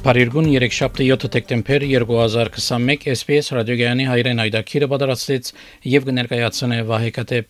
[0.00, 5.50] Փարիգուն 3-շաբթի 7 դեկտեմբեր 2021 SPS ռադիոգյանի հայրեն այդակիրը պատրաստեց
[5.92, 7.40] եւ կներկայացնե Վահեկատե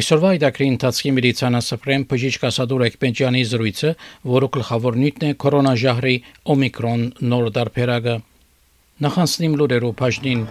[0.00, 3.92] Այսօրվա այդակրի ընթացքի միլիցանասպրեմ բժիշկ Ասադուր Էկպենջյանի զրույցը,
[4.32, 6.16] որը գլխավոր նյութն է կորոնաժահրի
[6.56, 8.16] օմիկրոն նոր դարբերակը։
[9.08, 10.48] Նախանցնիմ լուրերով բաժնին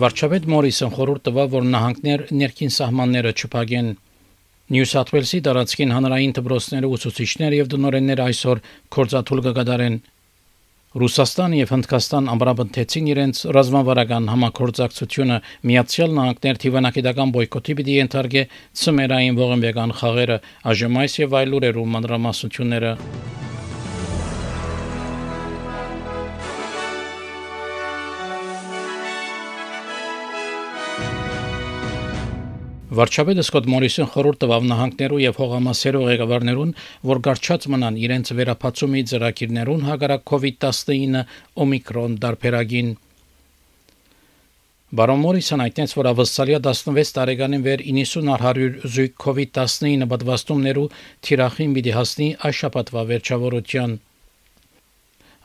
[0.00, 3.88] Վարչապետ Մորիսոն խորհուրդ տվավ, որ նահանգներ ներքին սահմանները չփակեն։
[4.70, 8.62] Նյու Սաթ Ուելսի տարածքին հանրային դպրոցները ուսուցիչներ եւ դնորեններ այսօր
[8.96, 9.98] կորզաթուլ կգադարեն։
[11.00, 15.36] Ռուսաստան եւ Հնդկաստան ամբրաբնթեցին իրենց ռազմավարական համակորձակցությունը
[15.70, 18.46] Միացյալ Նահանգներ թիվանակետական բոյկոտի պիտի ենթարկե
[18.82, 23.29] ծմերային ողնվեգան խաղերը, ԱԺՄ-ից եւ այլ լուրերում մանրամասնությունները։
[32.90, 36.72] Վարչապետը Սկոտ Մորիսոն խորհուրդ տվավ նահանգներու եւ հողամասերու ղեկավարներուն,
[37.10, 41.20] որ գարչած մնան իրենց վերապացումի ծրագիրներուն հագարակ COVID-19
[41.64, 42.90] օմիկրոն դարբերագին։
[44.90, 50.88] Բարոն Մորիսոն այդտենց որ ավստալիա 16 տարեկանին վեր 90 100 զույգ COVID-19 պատվաստումներու
[51.30, 53.98] թիրախին պիտի հասնի այս շաբաթվա վերջավորության։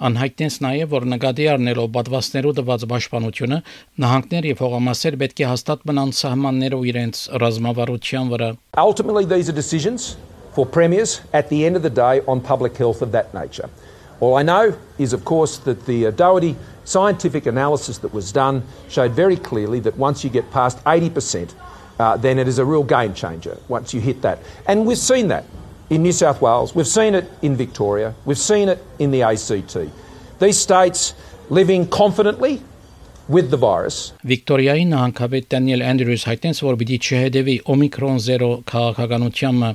[0.00, 3.58] Անհայտնեց նաև, որ նկատի առնելով պատվաստներու տված պաշտպանությունը,
[4.00, 8.48] նահանգներ եւ հողամասեր պետք է հաստատ մնան սահմաններով իրենց ռազմավարության վրա։
[8.80, 10.16] Ultimately these are decisions
[10.56, 13.68] for premiers at the end of the day on public health of that nature.
[14.20, 18.62] All I know is of course that the uh, Doherty scientific analysis that was done
[18.88, 21.52] showed very clearly that once you get past 80%,
[22.00, 24.38] uh, then it is a real game changer once you hit that.
[24.66, 25.44] And we've seen that
[25.89, 26.75] In New South Wales.
[26.75, 28.13] We've seen it in Victoria.
[28.25, 29.77] We've seen it in the ACT.
[30.39, 31.13] These states
[31.49, 32.61] living confidently
[33.27, 34.13] with the virus.
[34.25, 39.71] Վիկտորիայի նահանգապետ Դանիել Անդրյուս հայտնեց, որ պիտի չհետևի օմիկրոն 0 քաղաքականությանը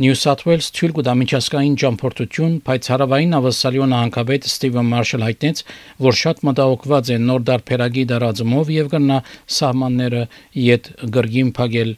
[0.00, 5.64] New South Wales թույլ կտա միջազգային ճամփորդություն, բայց հարավային ավասալիոն նահանգապետ Ստիվեն Մարշալ հայտնեց,
[6.06, 9.18] որ շատ մտահոգված են նոր դարբերագի դարածումով եւ կնա
[9.58, 10.22] սահմանները
[10.70, 11.92] իդ գրգին փակել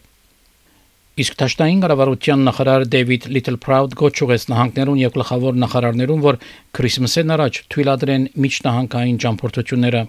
[1.23, 6.39] Իսկ Թաշտային կառավարության նախարար Դեվիդ Littleproud գոչուեց նահանգներուն եւ գլխավոր նախարարներուն, որ
[6.79, 10.03] Քրիսմասեն առաջ թույլատրեն միջնահանգային ճամփորդությունները։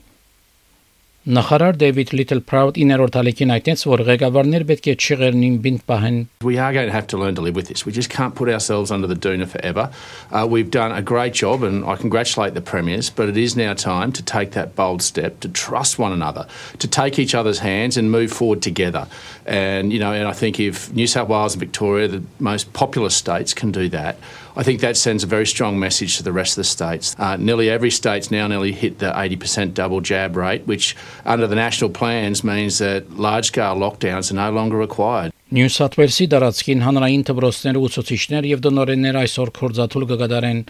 [1.28, 6.72] Նախարար Դեվիդ Littleproud իներորդ ալեկին այդտենց որ ղեկավարներ պետք է չեղերնին բինտ պահեն We are
[6.72, 7.84] going to have to learn to live with this.
[7.84, 9.91] We just can't put ourselves under the doona forever.
[10.32, 13.75] Uh, we've done a great job and I congratulate the premiers, but it is now
[13.75, 16.47] time to take that bold step to trust one another,
[16.78, 19.06] to take each other's hands and move forward together.
[19.44, 23.14] And you know, and I think if New South Wales and Victoria, the most populous
[23.14, 24.16] states can do that,
[24.56, 27.16] I think that sends a very strong message to the rest of the states.
[27.18, 31.56] Uh, nearly every state's now nearly hit the 80% double jab rate, which under the
[31.56, 35.31] national plans means that large scale lockdowns are no longer required.
[35.53, 40.62] Նյու Սաթ Ուելսի տարածքին հանրային դպրոցները ուսուցիչներ եւ դնորեններ այսօր կորզաթուլ կգադարեն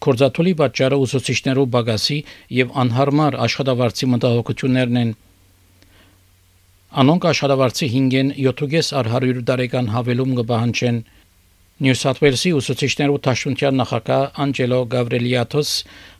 [0.00, 2.18] Կորզաթուլի պատճառը ուսուցիչներու բագասի
[2.56, 5.10] եւ անհարմար աշխատավարձի մտահոգություններն են։
[7.02, 11.02] Անոնք աշխատավարձի 5-ին 7.5 առ 100 տարեկան հավելում կբահանջեն։
[11.79, 15.71] Նյու Սաթ Ուելսի ուսուցիչներու դաշնության նախագահ Անջելո Գավրելիաթոս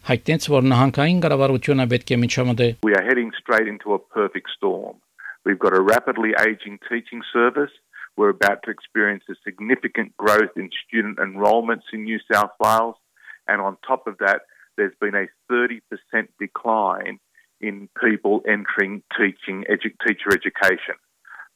[0.09, 4.99] հայտնեց, որ նահանգային կառավարությունը պետք է միջամտե։ We are heading straight into a perfect storm.
[5.45, 7.71] We've got a rapidly aging teaching service.
[8.17, 12.99] We're about to experience a significant growth in student enrolments in New South Wales.
[13.47, 14.41] And on top of that,
[14.75, 15.79] there's been a 30%
[16.39, 17.19] decline
[17.61, 20.99] in people entering teaching edu- teacher education.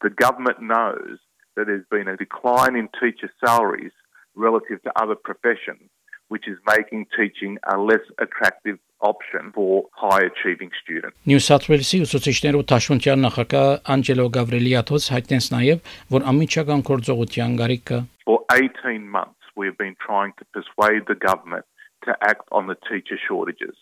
[0.01, 1.19] The government knows
[1.55, 3.91] that there's been a decline in teacher salaries
[4.35, 5.89] relative to other professions,
[6.29, 11.15] which is making teaching a less attractive option for high achieving students.
[11.27, 18.39] Նյու Սաթ Ուելսի ուսուցիչներու դաշնության նախագահ Անջելո Գավրելիաթոս հայտնեց նաև, որ ամիջական գործողության գարիկը For
[18.53, 21.65] 18 months, we have been trying to persuade the government
[22.05, 23.75] to act on the teacher shortages.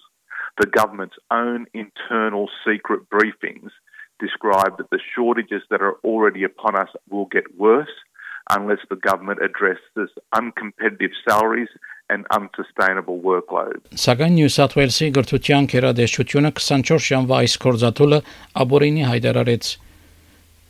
[0.58, 3.70] The government's own internal secret briefings
[4.22, 7.96] describe that the shortages that are already upon us will get worse
[8.50, 11.70] unless the government addresses uncompetitive salaries
[12.10, 13.84] and unsustainable workload.
[13.92, 18.20] Սակայն Նյու Սաթ Ուելսի գրթության քերադեշությունը 24 ժամվա այս կորզաթուլը
[18.64, 19.72] աբորինի հայտարարեց։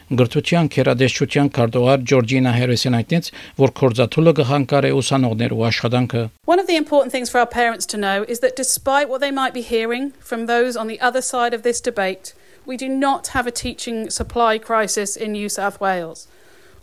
[0.08, 3.30] Գրթության քերադեշչության քարտուղար Ջորջինա Հերեսին այդտենց,
[3.60, 8.24] որ կորզաթուլը կհանկարե ուսանողներու աշխատանքը։ One of the important things for our parents to know
[8.24, 11.64] is that despite what they might be hearing from those on the other side of
[11.68, 12.34] this debate,
[12.66, 16.28] we do not have a teaching supply crisis in New South Wales.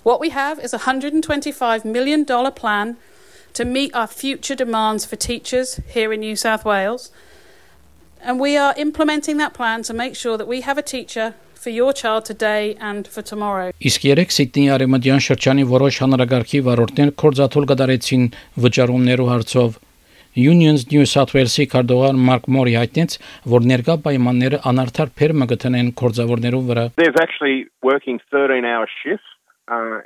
[0.02, 2.96] What we have is a $125 million plan
[3.55, 7.11] to meet our future demands for teachers here in New South Wales.
[8.20, 11.70] And we are implementing that plan to make sure that we have a teacher for
[11.70, 13.72] your child today and for tomorrow.
[13.81, 18.26] Իսկ երեք Սիդնեի արևմտյան շրջանի որոշ հանրագարքի վարորդներ կորզաթուլ կդարեցին
[18.64, 19.78] վճարումներու հարցով։
[20.38, 23.16] Unions New South Wales-ի քարտուղար Մարկ Մորի հայտնեց,
[23.55, 29.31] որ ներկա պայմանները անարդար փերմը գտնեն կորզավորներու վրա։ They're actually working 13-hour shifts,
[29.70, 30.02] uh,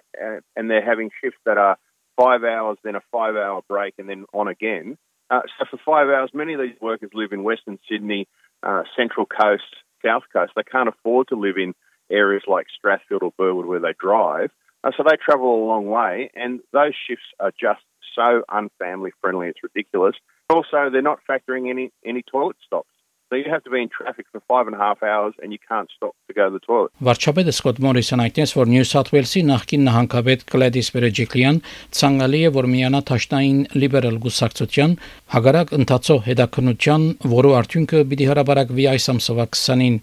[0.56, 1.76] and they're having shifts that are
[2.16, 4.98] five hours, then a five-hour break, and then on again.
[5.30, 8.26] Uh, so for five hours, many of these workers live in Western Sydney,
[8.62, 9.70] uh, Central Coast,
[10.04, 10.52] South Coast.
[10.56, 11.74] They can't afford to live in
[12.10, 14.50] areas like Strathfield or Burwood where they drive.
[14.84, 17.82] Uh, so they travel a long way, and those shifts are just
[18.15, 19.47] so unfamily friendly.
[19.47, 20.15] It's ridiculous.
[20.49, 22.93] Also, they're not factoring any any toilet stops.
[23.33, 25.57] So you have to be in traffic for five and a half hours and you
[25.67, 26.91] can't stop to go to the toilet.
[27.01, 31.57] Վարչապետը Սկոտ Մորիսոն այդտես որ Նյու Սաթ Ուելսի նախկին նահանգապետ Կլեդիս Բերեջիկլյան
[31.97, 34.93] ցանկալի է որ միանա Թաշտային լիբերալ գուսակցության
[35.33, 39.97] հագարակ ընթացող հետաքննության, որը արդյունքը պիտի հրաբարակվի այս ամսվա 20-ին։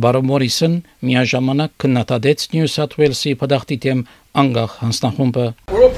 [0.00, 0.80] Բարո Մորիսոն
[1.10, 4.06] միաժամանակ քննադատեց Նյու Սաթ Ուելսի փդախտի թեմ
[4.40, 5.46] անգախ հանձնախումբը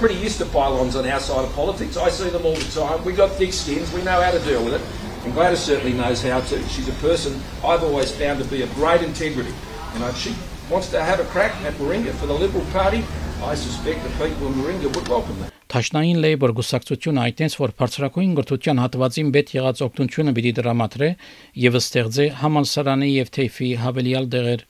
[0.03, 1.97] pretty used to pylons on our side of politics.
[1.97, 3.05] I see them all the time.
[3.05, 3.93] We've got thick skins.
[3.93, 4.83] We know how to deal with it.
[5.25, 6.69] And Gladys certainly knows how to.
[6.71, 9.55] She's a person I've always found to be of great integrity.
[9.95, 10.35] You know, she
[10.69, 13.05] wants to have a crack at Moringa for the Liberal Party,
[13.45, 15.53] I suspect the people of Moringa would welcome that.
[15.73, 21.09] Թաշնային Labour գուսակցությունը այդտենց որ բարձրակույն գրթության հատվածին բեթ եղած օգնությունը պիտի դրամատրե
[21.63, 24.67] եւ ստեղծե համալսարանի եւ թեյֆի հավելյալ դեղեր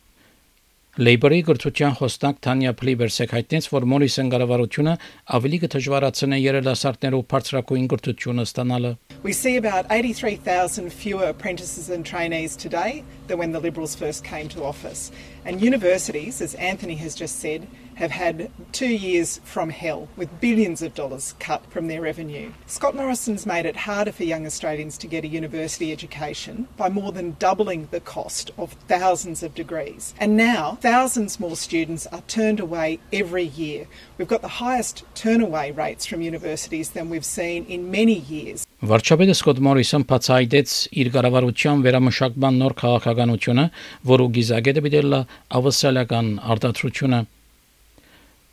[1.01, 4.93] Labour-ի գրթության խոսնակ Թանյա Փլիբերսեկ հայտնեց, որ Մորիսոն կառավարությունը
[5.39, 8.91] ավելի կդժվարացնե երիտասարդներով բարձրակույն գրթությունը ստանալը։
[9.25, 14.53] We see about 83,000 fewer apprentices and trainees today than when the Liberals first came
[14.53, 15.11] to office.
[15.47, 17.67] And universities, as Anthony has just said,
[17.97, 22.53] have had two years from hell with billions of dollars cut from their revenue.
[22.67, 27.13] Scott Morrison's made it harder for young Australians to get a university education by more
[27.13, 30.15] than doubling the cost of thousands of degrees.
[30.19, 33.87] And now thousands more students are turned away every year.
[34.19, 38.67] We've got the highest turnaway rates from universities than we've seen in many years.
[38.83, 43.67] Վարչապետը Սկոտ Մորիսոն բացահայտեց իր կառավարության վերամշակման նոր քաղաքականությունը,
[44.11, 45.15] որը գիզագետը դիտել
[45.59, 47.21] ավսալական արտադրությունը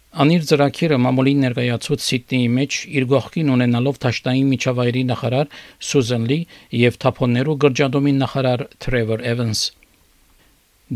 [0.10, 5.52] Անիր ծրագիրը մամուլին ներկայացուց Սիդնեի մեջ իր գողքին ունենալով Թաշտային միջավայրի նախարար
[5.86, 6.38] Սուզան Լի
[6.80, 9.62] եւ Թափոններու գրջադոմի նախարար Թրևոր Էվանս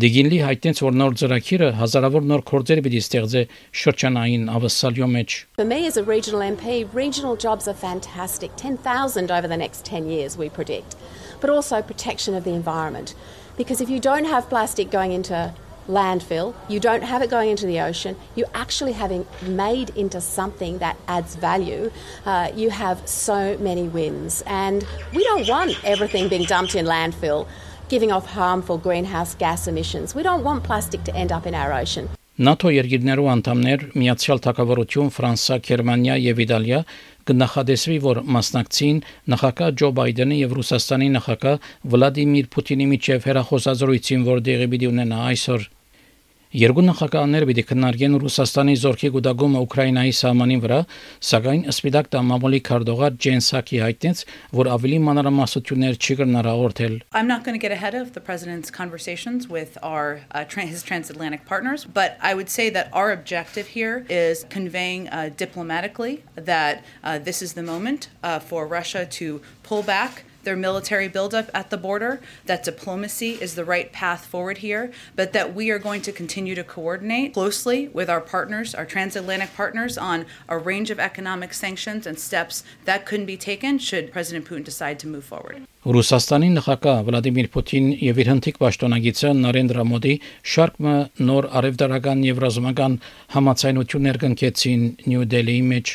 [0.01, 3.43] Դիգինլի հայտնեց որ նոր ծրագիրը հազարավոր նոր կորձեր պիտի ստեղծե
[3.83, 8.57] շրջանային ավսալյո մեջ For me as a regional MP, regional jobs are fantastic.
[8.57, 10.95] 10,000 over the next 10 years we predict.
[11.39, 13.13] But also protection of the environment.
[13.57, 15.53] Because if you don't have plastic going into
[15.87, 20.77] landfill, you don't have it going into the ocean, you actually having made into something
[20.79, 21.91] that adds value,
[22.25, 24.43] uh, you have so many wins.
[24.45, 27.47] And we don't want everything being dumped in landfill,
[27.89, 30.15] giving off harmful greenhouse gas emissions.
[30.15, 32.09] We don't want plastic to end up in our ocean.
[32.33, 36.79] ՆԱՏՕ երկիրներու անդամներ Միացյալ Թագավորություն, Ֆրանսա, Գերմանիա եւ Իտալիա
[37.29, 39.01] կնախադեсվի, որ մասնակցին
[39.33, 45.69] նախագահ Ջո Բայդենի եւ Ռուսաստանի նախագահ Վլադիմիր Պուտինի միջև հերախոսազրույցին, որ դեղի պիտի ունենա այսօր
[46.53, 50.75] Երկու նախագահները պիտի քննարկեն Ռուսաստանի զորքի գուտագումը Ուկրաինայի սահմանին վրա,
[51.25, 54.19] սակայն Սպիտակ տամամոլի քարտուղար Ջեն Սակի հայտնեց,
[54.59, 58.69] որ ավելի մանրամասնություններ չի կրնար հաղորդել։ I'm not going to get ahead of the president's
[58.69, 63.73] conversations with our uh, tra- his transatlantic partners, but I would say that our objective
[63.73, 69.41] here is conveying uh, diplomatically that uh, this is the moment uh, for Russia to
[69.63, 74.58] pull back their military buildup at the border, that diplomacy is the right path forward
[74.58, 78.86] here, but that we are going to continue to coordinate closely with our partners, our
[78.86, 84.10] transatlantic partners, on a range of economic sanctions and steps that couldn't be taken should
[84.10, 85.62] President Putin decide to move forward.
[85.88, 90.14] Ռուսաստանի նախագահ Վլադիմիր Պուտին եւ իր հնդիկ պաշտոնագիծը Նարենդրա Մոդի
[90.54, 90.96] շարքը
[91.28, 92.98] նոր արևդարական եւ ռազմական
[93.36, 95.94] համացայնություններ կնքեցին Նյու Դելիի մեջ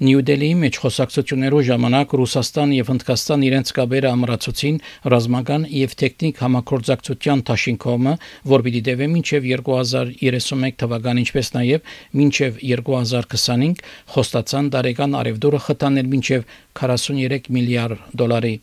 [0.00, 4.78] Նյու Դելիի մեջ խոսակցություններու ժամանակ Ռուսաստան եւ Հնդկաստան իրենց կապերը ամրացուցին
[5.12, 8.16] ռազմական եւ տեխնիկ համակորձակցության դաշինքոմը,
[8.54, 16.52] որ պիտի դեվե մինչեւ 2031 թվական, ինչպես նաեւ մինչեւ 2025 խոստացան դարեկան արևդուրը խթանել մինչեւ
[16.82, 18.56] 43 միլիարդ դոլարի։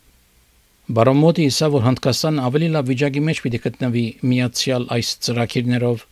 [0.89, 6.03] Բարոմոդի իսա որ Հնդկաստան ավելի լավ վիճակի մեջ պիտի գտնվի միացյալ այս ծրագիրներով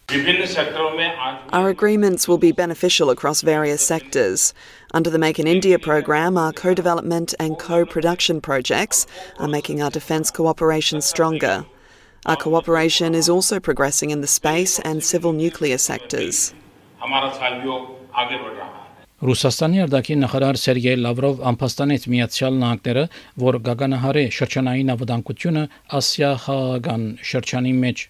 [1.57, 4.53] Our agreements will be beneficial across various sectors.
[4.99, 9.05] Under the Make in India program, our co development and co production projects
[9.37, 11.65] are making our defence cooperation stronger.
[12.25, 16.53] Our cooperation is also progressing in the space and civil nuclear sectors.
[19.18, 23.02] Ռուսաստանի արտաքին նախարար Սերգեյ Լավրով ամփոստանեց Միացյալ Նահանգները,
[23.42, 25.64] որ գագանահարե շրջանային ավտանգությունը
[25.98, 28.04] Ասիա խաղաղան շրջանի մեջ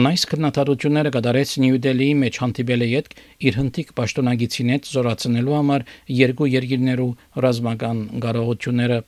[0.00, 3.14] Անայս քննադատությունները կդարեց Նյու Դելիի մեջ հանդիպել է յետ
[3.46, 5.86] իր հնդիկ պաշտոնագիցին հետ զորացնելու համար
[6.18, 7.10] երկու երկիրներու
[7.46, 8.98] ռազմական կարողությունները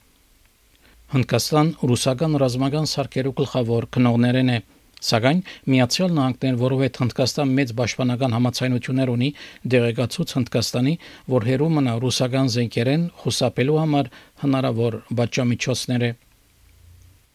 [1.15, 4.59] Հնդկաստան ռուսական ռազմական սարքերու գլխավոր քնողներն է
[5.05, 9.29] Սակայն Միացյալ Նահանգներ, որովհետև Հնդկաստան մեծ պաշտպանական համացայնություններ ունի,
[9.75, 10.95] դեղեկացուց Հնդկաստանի,
[11.35, 14.09] որ հերու մնա ռուսական զենքերեն խուսափելու համար
[14.45, 16.11] հնարավոր բաժամիջոցներ է։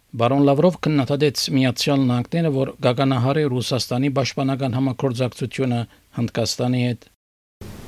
[0.09, 5.81] Բարոն Լավրով քննադատեց Միացյալ Նահանգները, որ գագանահար է Ռուսաստանի պաշտպանական համակորձակցությունը
[6.17, 7.09] Հնդկաստանի հետ։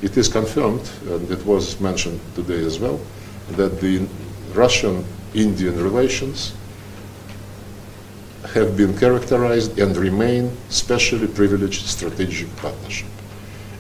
[0.06, 3.00] It is confirmed and it was mentioned today as well
[3.58, 4.06] that the
[4.54, 6.54] Russian Indian relations
[8.54, 13.08] have been characterized and remain specially privileged strategic partnership.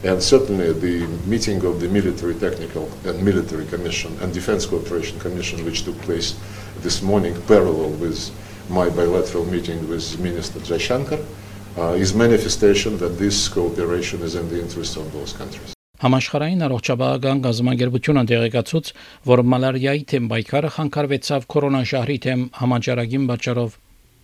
[0.04, 5.64] And certainly the meeting of the Military Technical and Military Commission and Defense Cooperation Commission,
[5.66, 6.36] which took place
[6.82, 8.32] this morning parallel with
[8.70, 11.24] my bilateral meeting with Minister Jaishankar,
[11.78, 15.76] uh, is manifestation that this cooperation is in the interest of both countries.
[16.02, 18.88] Համաշխարհային առողջապահական գազամագերբությունը դեղեկացուց,
[19.30, 23.76] որ մալարիայի թեմ պայքարը խանգարվեցավ կորոնաշահրի թեմ համաճարակին պատճառով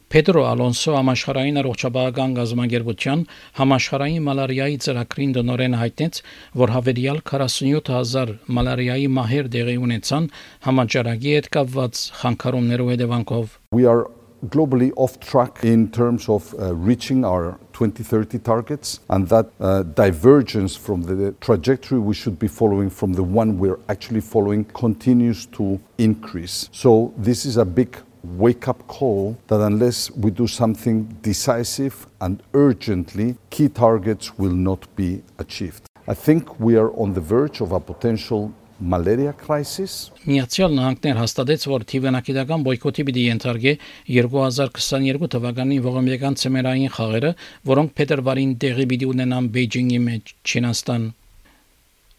[0.07, 3.23] Պետրո Ալոնսո համաշխարհային առողջապահական գազամագերբության
[3.57, 6.19] համաշխարհային մալարիայի ծրագրին դնորեն հայտնեց,
[6.61, 10.29] որ հավերյալ 47000 մալարիայի մահեր դեղի ունեցան
[10.69, 14.07] համաճարակի հետ կապված խանգարումներով հետևանքով։ We are
[14.47, 20.75] globally off track in terms of uh, reaching our 2030 targets and that uh, divergence
[20.75, 25.79] from the trajectory we should be following from the one we're actually following continues to
[25.97, 26.69] increase.
[26.71, 32.41] So this is a big wake up call that unless we do something decisive and
[32.53, 35.83] urgently, key targets will not be achieved.
[36.07, 41.63] I think we are on the verge of a potential malaria crisis Միացյալ Նահանգներ հաստատեց,
[41.71, 43.73] որ թիվանակիտական բոյկոտի պիտի ենթարկե
[44.13, 47.31] 2022 թվականի ողոմյական ցեմերային խաղերը,
[47.71, 51.09] որոնք փետրվարին տեղի պիտի ունենան Բեյջինգի մեջ Չինաստան։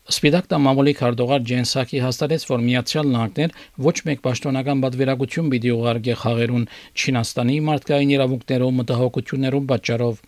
[0.08, 6.64] Սպիտակ տամամոլի քարտուղար Ջենսակի հաստատեց, որ Միացյալ Նահանգներ ոչ մեկ պաշտոնական պատվիրակություն պիտի ուղարկի խաղերուն
[6.96, 10.22] Չինաստանի մարդկային իրավունքներով մտահոգություններում պատճառով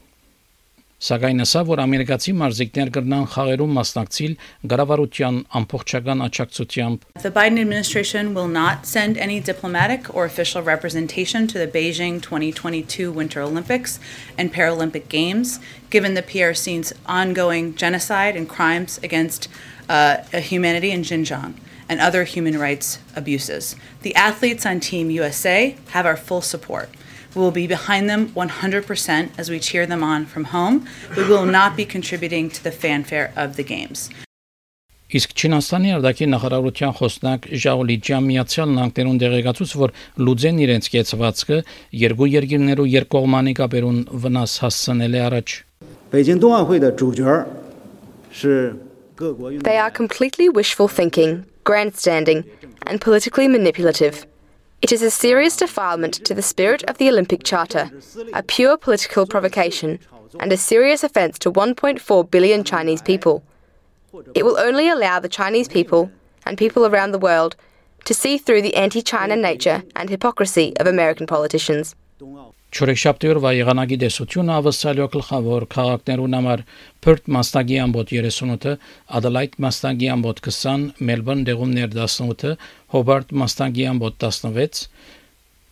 [1.06, 4.32] Սակայն ասա, որ ամերիկացի մարզիկներ կրնան խաղերում մասնակցել
[4.72, 11.60] գարավարության ամբողջական աջակցությամբ The Biden administration will not send any diplomatic or official representation to
[11.60, 14.00] the Beijing 2022 Winter Olympics
[14.38, 15.60] and Paralympic Games
[15.92, 19.48] given the PRC's ongoing genocide and crimes against
[19.90, 21.54] uh, humanity in Xinjiang
[21.88, 23.76] and other human rights abuses.
[24.02, 26.90] The athletes on Team USA have our full support.
[27.36, 30.86] We will be behind them 100% as we cheer them on from home.
[31.18, 34.10] We will not be contributing to the fanfare of the games.
[35.16, 39.92] Իսկ Չինաստանի արտաքին նախարարության խոսնակ Ժաոլիջյան Միացյալ Նահանգներուն դեղեկացուց, որ
[40.26, 41.60] լուծեն իրենց կեցվածքը
[42.02, 45.48] երկու երկիրներու երկկողմանի կապերուն վնաս հասցնել է առաջ։
[49.16, 52.44] They are completely wishful thinking, grandstanding,
[52.86, 54.26] and politically manipulative.
[54.83, 57.91] It is a serious defilement to the spirit of the Olympic Charter,
[58.33, 59.99] a pure political provocation,
[60.39, 63.43] and a serious offence to 1.4 billion Chinese people.
[64.35, 66.11] It will only allow the Chinese people
[66.47, 67.57] and people around the world
[68.07, 71.95] to see through the anti China nature and hypocrisy of American politicians.
[72.71, 76.61] Չորեքշաբթի օրվա եղանակի դեսությունը ավսալյո գլխավոր քաղաքներուն համար
[77.03, 78.75] Perth մասնագի ամբոտ 38-ը,
[79.19, 82.53] Adelaide մասնագի ամբոտ 20, Melbourne դեղումներ 18-ը,
[82.95, 84.85] Hobart մասնագի ամբոտ 16,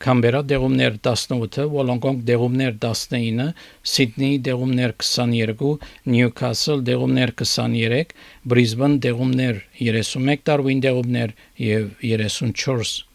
[0.02, 3.48] Կամբերա դեղումներ 18, Wollongong դեղումներ 19,
[3.94, 5.72] Սիդնեի դեղումներ 22,
[6.14, 8.16] Նյուքասլ դեղումներ 23,
[8.54, 11.36] Բրիզբեն դեղումներ 31, Darwin դեղումներ
[11.68, 13.07] եւ 34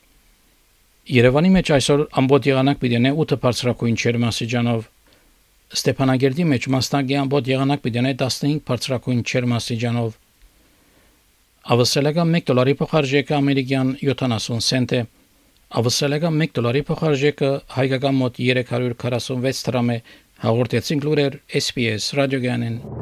[1.09, 4.83] Երևանի մեջ այսօր ամբողջ եղանակ պիտի ունենա 8 բարձրակույն չերմասիջանով
[5.79, 10.19] Ստեփանագերդի մեջ մասնագի ամբողջ եղանակ պիտի ունենա 15 բարձրակույն չերմասիջանով
[11.79, 15.03] Ավսալական 1 դոլարի փոխարժեքը ամերիկյան 70 سنت է
[15.81, 20.00] Ավսալական 1 դոլարի փոխարժեքը հայկական մոտ 346 դրամ է
[20.45, 23.02] հաղորդեցին լուրեր SPS ռադիոգանեն